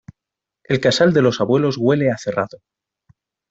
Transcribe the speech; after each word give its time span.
El 0.63 0.79
casal 0.81 1.13
de 1.13 1.21
los 1.21 1.41
abuelos 1.41 1.77
huele 1.77 2.09
a 2.11 2.17
cerrado. 2.17 2.57